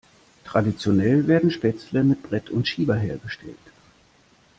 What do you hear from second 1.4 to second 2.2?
Spätzle